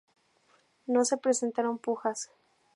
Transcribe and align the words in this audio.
No 0.87 1.05
se 1.05 1.15
presentaron 1.17 1.77
pujas. 1.77 2.31